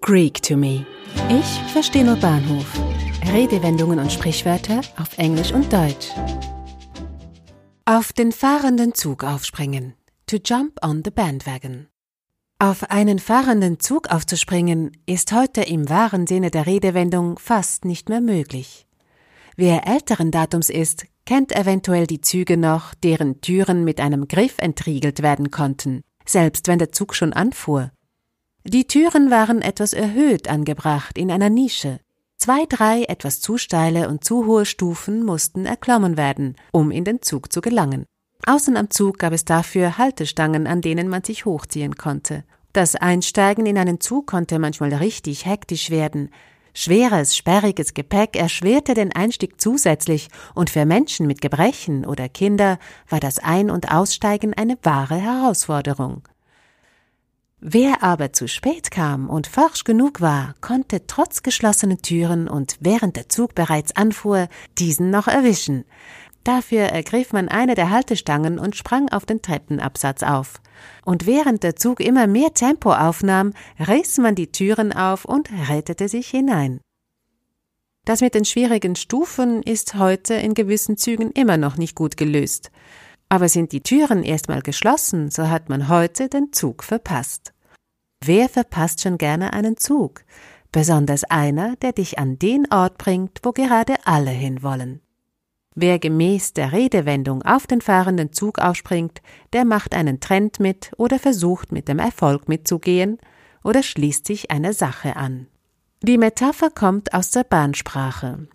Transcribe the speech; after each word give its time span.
Greek 0.00 0.42
to 0.42 0.56
me. 0.56 0.86
Ich 1.28 1.72
verstehe 1.72 2.04
nur 2.04 2.16
Bahnhof. 2.16 2.66
Redewendungen 3.32 3.98
und 3.98 4.12
Sprichwörter 4.12 4.80
auf 4.98 5.16
Englisch 5.18 5.52
und 5.52 5.72
Deutsch. 5.72 6.08
Auf 7.86 8.12
den 8.12 8.32
fahrenden 8.32 8.94
Zug 8.94 9.24
aufspringen. 9.24 9.94
To 10.26 10.36
jump 10.36 10.84
on 10.84 11.02
the 11.04 11.10
bandwagon. 11.10 11.88
Auf 12.58 12.90
einen 12.90 13.18
fahrenden 13.18 13.80
Zug 13.80 14.10
aufzuspringen 14.10 14.92
ist 15.06 15.32
heute 15.32 15.62
im 15.62 15.88
wahren 15.88 16.26
Sinne 16.26 16.50
der 16.50 16.66
Redewendung 16.66 17.38
fast 17.38 17.84
nicht 17.84 18.08
mehr 18.08 18.20
möglich. 18.20 18.86
Wer 19.56 19.86
älteren 19.86 20.30
Datums 20.30 20.70
ist, 20.70 21.06
kennt 21.26 21.54
eventuell 21.54 22.06
die 22.06 22.20
Züge 22.20 22.56
noch, 22.56 22.94
deren 22.94 23.40
Türen 23.40 23.84
mit 23.84 24.00
einem 24.00 24.28
Griff 24.28 24.56
entriegelt 24.58 25.22
werden 25.22 25.50
konnten, 25.50 26.02
selbst 26.26 26.68
wenn 26.68 26.78
der 26.78 26.92
Zug 26.92 27.14
schon 27.14 27.32
anfuhr. 27.32 27.90
Die 28.66 28.86
Türen 28.86 29.30
waren 29.30 29.60
etwas 29.60 29.92
erhöht 29.92 30.48
angebracht 30.48 31.18
in 31.18 31.30
einer 31.30 31.50
Nische. 31.50 32.00
Zwei, 32.38 32.64
drei 32.66 33.02
etwas 33.04 33.42
zu 33.42 33.58
steile 33.58 34.08
und 34.08 34.24
zu 34.24 34.46
hohe 34.46 34.64
Stufen 34.64 35.22
mussten 35.22 35.66
erklommen 35.66 36.16
werden, 36.16 36.56
um 36.72 36.90
in 36.90 37.04
den 37.04 37.20
Zug 37.20 37.52
zu 37.52 37.60
gelangen. 37.60 38.06
Außen 38.46 38.78
am 38.78 38.88
Zug 38.88 39.18
gab 39.18 39.34
es 39.34 39.44
dafür 39.44 39.98
Haltestangen, 39.98 40.66
an 40.66 40.80
denen 40.80 41.08
man 41.08 41.22
sich 41.22 41.44
hochziehen 41.44 41.96
konnte. 41.96 42.44
Das 42.72 42.96
Einsteigen 42.96 43.66
in 43.66 43.76
einen 43.76 44.00
Zug 44.00 44.26
konnte 44.26 44.58
manchmal 44.58 44.94
richtig 44.94 45.44
hektisch 45.44 45.90
werden. 45.90 46.30
Schweres, 46.72 47.36
sperriges 47.36 47.92
Gepäck 47.92 48.34
erschwerte 48.34 48.94
den 48.94 49.12
Einstieg 49.14 49.60
zusätzlich, 49.60 50.28
und 50.54 50.70
für 50.70 50.86
Menschen 50.86 51.26
mit 51.26 51.42
Gebrechen 51.42 52.06
oder 52.06 52.30
Kinder 52.30 52.78
war 53.10 53.20
das 53.20 53.38
Ein- 53.38 53.70
und 53.70 53.92
Aussteigen 53.92 54.54
eine 54.54 54.78
wahre 54.82 55.16
Herausforderung. 55.16 56.22
Wer 57.66 58.02
aber 58.02 58.34
zu 58.34 58.46
spät 58.46 58.90
kam 58.90 59.30
und 59.30 59.46
forsch 59.46 59.84
genug 59.84 60.20
war, 60.20 60.54
konnte 60.60 61.06
trotz 61.06 61.42
geschlossenen 61.42 62.02
Türen 62.02 62.46
und 62.46 62.76
während 62.80 63.16
der 63.16 63.30
Zug 63.30 63.54
bereits 63.54 63.96
anfuhr, 63.96 64.48
diesen 64.78 65.08
noch 65.08 65.28
erwischen. 65.28 65.86
Dafür 66.44 66.82
ergriff 66.82 67.32
man 67.32 67.48
eine 67.48 67.74
der 67.74 67.88
Haltestangen 67.88 68.58
und 68.58 68.76
sprang 68.76 69.08
auf 69.08 69.24
den 69.24 69.40
Treppenabsatz 69.40 70.22
auf. 70.22 70.60
Und 71.06 71.24
während 71.24 71.62
der 71.62 71.74
Zug 71.74 72.00
immer 72.00 72.26
mehr 72.26 72.52
Tempo 72.52 72.92
aufnahm, 72.92 73.54
riss 73.78 74.18
man 74.18 74.34
die 74.34 74.52
Türen 74.52 74.92
auf 74.92 75.24
und 75.24 75.48
rettete 75.70 76.08
sich 76.08 76.28
hinein. 76.28 76.82
Das 78.04 78.20
mit 78.20 78.34
den 78.34 78.44
schwierigen 78.44 78.94
Stufen 78.94 79.62
ist 79.62 79.94
heute 79.94 80.34
in 80.34 80.52
gewissen 80.52 80.98
Zügen 80.98 81.30
immer 81.30 81.56
noch 81.56 81.78
nicht 81.78 81.94
gut 81.94 82.18
gelöst. 82.18 82.70
Aber 83.30 83.48
sind 83.48 83.72
die 83.72 83.80
Türen 83.80 84.22
erstmal 84.22 84.60
geschlossen, 84.60 85.30
so 85.30 85.48
hat 85.48 85.70
man 85.70 85.88
heute 85.88 86.28
den 86.28 86.52
Zug 86.52 86.84
verpasst. 86.84 87.53
Wer 88.26 88.48
verpasst 88.48 89.02
schon 89.02 89.18
gerne 89.18 89.52
einen 89.52 89.76
Zug? 89.76 90.24
Besonders 90.72 91.24
einer, 91.24 91.76
der 91.76 91.92
dich 91.92 92.18
an 92.18 92.38
den 92.38 92.66
Ort 92.72 92.96
bringt, 92.96 93.40
wo 93.42 93.52
gerade 93.52 93.96
alle 94.04 94.30
hinwollen. 94.30 95.02
Wer 95.74 95.98
gemäß 95.98 96.54
der 96.54 96.72
Redewendung 96.72 97.42
auf 97.42 97.66
den 97.66 97.82
fahrenden 97.82 98.32
Zug 98.32 98.60
aufspringt, 98.60 99.20
der 99.52 99.66
macht 99.66 99.94
einen 99.94 100.20
Trend 100.20 100.58
mit 100.58 100.92
oder 100.96 101.18
versucht 101.18 101.70
mit 101.70 101.86
dem 101.86 101.98
Erfolg 101.98 102.48
mitzugehen 102.48 103.18
oder 103.62 103.82
schließt 103.82 104.26
sich 104.26 104.50
einer 104.50 104.72
Sache 104.72 105.16
an. 105.16 105.48
Die 106.00 106.16
Metapher 106.16 106.70
kommt 106.70 107.12
aus 107.12 107.30
der 107.30 107.44
Bahnsprache. 107.44 108.48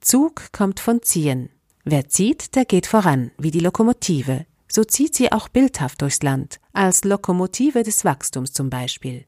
Zug 0.00 0.52
kommt 0.52 0.80
von 0.80 1.02
ziehen. 1.02 1.50
Wer 1.84 2.08
zieht, 2.08 2.54
der 2.54 2.64
geht 2.64 2.86
voran, 2.86 3.30
wie 3.36 3.50
die 3.50 3.60
Lokomotive 3.60 4.46
so 4.72 4.84
zieht 4.84 5.14
sie 5.14 5.30
auch 5.30 5.48
bildhaft 5.48 6.00
durchs 6.00 6.22
Land, 6.22 6.58
als 6.72 7.04
Lokomotive 7.04 7.82
des 7.82 8.04
Wachstums 8.04 8.52
zum 8.52 8.70
Beispiel. 8.70 9.24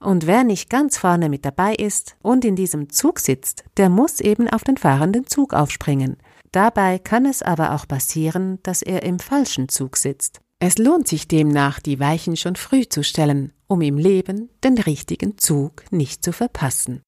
Und 0.00 0.26
wer 0.26 0.42
nicht 0.42 0.70
ganz 0.70 0.96
vorne 0.96 1.28
mit 1.28 1.44
dabei 1.44 1.74
ist 1.74 2.16
und 2.22 2.44
in 2.44 2.56
diesem 2.56 2.90
Zug 2.90 3.20
sitzt, 3.20 3.64
der 3.76 3.90
muss 3.90 4.20
eben 4.20 4.48
auf 4.48 4.64
den 4.64 4.78
fahrenden 4.78 5.26
Zug 5.26 5.52
aufspringen. 5.52 6.16
Dabei 6.50 6.98
kann 6.98 7.26
es 7.26 7.42
aber 7.42 7.74
auch 7.74 7.86
passieren, 7.86 8.58
dass 8.62 8.80
er 8.80 9.02
im 9.02 9.18
falschen 9.18 9.68
Zug 9.68 9.96
sitzt. 9.96 10.40
Es 10.58 10.78
lohnt 10.78 11.06
sich 11.06 11.28
demnach, 11.28 11.80
die 11.80 12.00
Weichen 12.00 12.36
schon 12.36 12.56
früh 12.56 12.88
zu 12.88 13.04
stellen, 13.04 13.52
um 13.66 13.82
im 13.82 13.98
Leben 13.98 14.48
den 14.64 14.78
richtigen 14.78 15.36
Zug 15.36 15.84
nicht 15.90 16.24
zu 16.24 16.32
verpassen. 16.32 17.02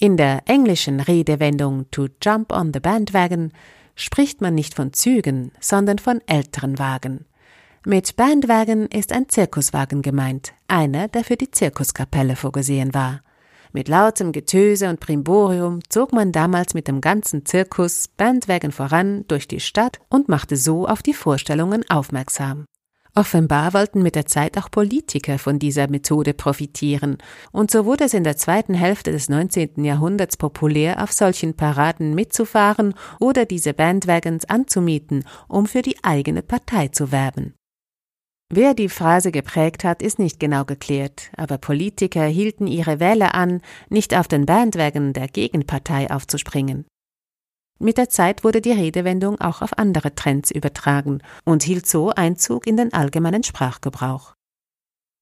In 0.00 0.16
der 0.16 0.42
englischen 0.46 1.00
Redewendung 1.00 1.90
to 1.90 2.08
jump 2.20 2.52
on 2.52 2.72
the 2.72 2.80
bandwagon 2.80 3.52
spricht 3.98 4.40
man 4.40 4.54
nicht 4.54 4.74
von 4.74 4.92
Zügen, 4.92 5.52
sondern 5.60 5.98
von 5.98 6.20
älteren 6.26 6.78
Wagen. 6.78 7.26
Mit 7.84 8.16
Bandwagen 8.16 8.86
ist 8.86 9.12
ein 9.12 9.28
Zirkuswagen 9.28 10.02
gemeint, 10.02 10.52
einer, 10.68 11.08
der 11.08 11.24
für 11.24 11.36
die 11.36 11.50
Zirkuskapelle 11.50 12.36
vorgesehen 12.36 12.94
war. 12.94 13.22
Mit 13.72 13.88
lautem 13.88 14.32
Getöse 14.32 14.88
und 14.88 15.00
Primborium 15.00 15.80
zog 15.88 16.12
man 16.12 16.32
damals 16.32 16.74
mit 16.74 16.88
dem 16.88 17.00
ganzen 17.00 17.44
Zirkus 17.44 18.08
Bandwagen 18.08 18.72
voran 18.72 19.24
durch 19.28 19.46
die 19.46 19.60
Stadt 19.60 20.00
und 20.08 20.28
machte 20.28 20.56
so 20.56 20.86
auf 20.86 21.02
die 21.02 21.12
Vorstellungen 21.12 21.84
aufmerksam. 21.90 22.64
Offenbar 23.14 23.74
wollten 23.74 24.02
mit 24.02 24.14
der 24.14 24.26
Zeit 24.26 24.58
auch 24.58 24.70
Politiker 24.70 25.38
von 25.38 25.58
dieser 25.58 25.88
Methode 25.88 26.34
profitieren, 26.34 27.18
und 27.52 27.70
so 27.70 27.84
wurde 27.84 28.04
es 28.04 28.14
in 28.14 28.24
der 28.24 28.36
zweiten 28.36 28.74
Hälfte 28.74 29.12
des 29.12 29.28
19. 29.28 29.84
Jahrhunderts 29.84 30.36
populär, 30.36 31.02
auf 31.02 31.12
solchen 31.12 31.54
Paraden 31.54 32.14
mitzufahren 32.14 32.94
oder 33.18 33.44
diese 33.44 33.74
Bandwagons 33.74 34.44
anzumieten, 34.44 35.24
um 35.48 35.66
für 35.66 35.82
die 35.82 35.96
eigene 36.02 36.42
Partei 36.42 36.88
zu 36.88 37.10
werben. 37.10 37.54
Wer 38.50 38.72
die 38.72 38.88
Phrase 38.88 39.30
geprägt 39.30 39.84
hat, 39.84 40.00
ist 40.00 40.18
nicht 40.18 40.40
genau 40.40 40.64
geklärt, 40.64 41.30
aber 41.36 41.58
Politiker 41.58 42.24
hielten 42.24 42.66
ihre 42.66 42.98
Wähler 42.98 43.34
an, 43.34 43.60
nicht 43.90 44.16
auf 44.16 44.26
den 44.26 44.46
Bandwagon 44.46 45.12
der 45.12 45.28
Gegenpartei 45.28 46.10
aufzuspringen. 46.10 46.86
Mit 47.80 47.96
der 47.96 48.08
Zeit 48.08 48.42
wurde 48.42 48.60
die 48.60 48.72
Redewendung 48.72 49.40
auch 49.40 49.62
auf 49.62 49.78
andere 49.78 50.14
Trends 50.14 50.50
übertragen 50.50 51.20
und 51.44 51.62
hielt 51.62 51.86
so 51.86 52.10
Einzug 52.10 52.66
in 52.66 52.76
den 52.76 52.92
allgemeinen 52.92 53.44
Sprachgebrauch. 53.44 54.34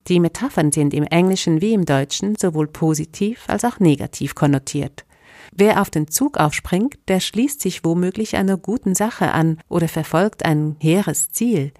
Die 0.09 0.21
Metaphern 0.21 0.73
sind 0.73 0.95
im 0.95 1.03
Englischen 1.03 1.61
wie 1.61 1.75
im 1.75 1.85
Deutschen 1.85 2.37
sowohl 2.37 2.69
positiv 2.69 3.45
als 3.49 3.65
auch 3.65 3.79
negativ 3.79 4.35
konnotiert. 4.35 5.05
Wer 5.53 5.83
auf 5.83 5.91
den 5.91 6.09
Zug 6.09 6.39
aufspringt, 6.39 6.97
der 7.09 7.21
schließt 7.21 7.61
sich 7.61 7.85
womöglich 7.85 8.37
einer 8.37 8.57
guten 8.57 8.95
Sache 8.95 9.33
an 9.33 9.59
oder 9.69 9.89
verfolgt 9.89 10.45
ein 10.45 10.77
hehres 10.81 11.31
Ziel. 11.31 11.73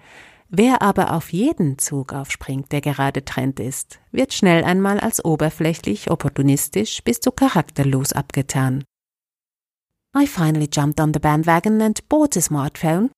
Wer 0.49 0.81
aber 0.81 1.13
auf 1.13 1.33
jeden 1.33 1.77
Zug 1.77 2.13
aufspringt, 2.13 2.71
der 2.71 2.81
gerade 2.81 3.25
Trend 3.25 3.59
ist, 3.59 3.99
wird 4.11 4.33
schnell 4.33 4.63
einmal 4.63 4.99
als 4.99 5.23
oberflächlich, 5.25 6.11
opportunistisch 6.11 7.03
bis 7.03 7.19
zu 7.19 7.31
charakterlos 7.31 8.13
abgetan. 8.13 8.83
I 10.19 10.25
finally 10.25 10.67
jumped 10.67 10.99
on 10.99 11.13
the 11.13 11.19
bandwagon 11.19 11.79
and 11.79 11.99
bought 12.09 12.35
a 12.35 12.41
smartphone. 12.41 13.11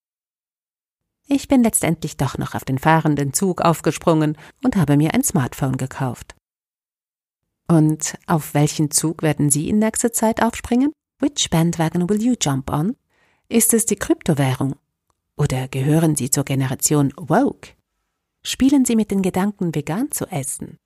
Ich 1.26 1.48
bin 1.48 1.62
letztendlich 1.62 2.18
doch 2.18 2.36
noch 2.36 2.54
auf 2.54 2.64
den 2.64 2.78
fahrenden 2.78 3.32
Zug 3.32 3.62
aufgesprungen 3.62 4.36
und 4.62 4.76
habe 4.76 4.98
mir 4.98 5.14
ein 5.14 5.24
Smartphone 5.24 5.78
gekauft. 5.78 6.34
Und 7.68 8.18
auf 8.26 8.52
welchen 8.52 8.90
Zug 8.90 9.22
werden 9.22 9.48
Sie 9.48 9.70
in 9.70 9.78
nächster 9.78 10.12
Zeit 10.12 10.42
aufspringen? 10.42 10.92
Which 11.20 11.48
bandwagon 11.48 12.08
will 12.10 12.22
you 12.22 12.34
jump 12.38 12.70
on? 12.70 12.96
Ist 13.48 13.72
es 13.72 13.86
die 13.86 13.96
Kryptowährung? 13.96 14.74
Oder 15.36 15.68
gehören 15.68 16.16
Sie 16.16 16.30
zur 16.30 16.44
Generation 16.44 17.14
Woke? 17.16 17.70
Spielen 18.42 18.84
Sie 18.84 18.96
mit 18.96 19.10
den 19.10 19.22
Gedanken, 19.22 19.74
vegan 19.74 20.10
zu 20.10 20.26
essen? 20.26 20.76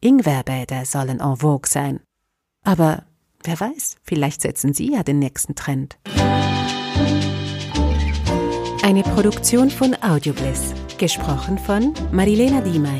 Ingwerbäder 0.00 0.84
sollen 0.84 1.20
en 1.20 1.36
vogue 1.36 1.68
sein. 1.68 2.00
Aber 2.64 3.06
Wer 3.46 3.60
weiß, 3.60 3.96
vielleicht 4.02 4.40
setzen 4.40 4.72
Sie 4.72 4.90
ja 4.92 5.02
den 5.02 5.18
nächsten 5.18 5.54
Trend. 5.54 5.98
Eine 8.82 9.02
Produktion 9.02 9.68
von 9.68 9.94
Audiobliss, 10.02 10.72
gesprochen 10.96 11.58
von 11.58 11.92
Marilena 12.10 12.62
Diemey. 12.62 12.98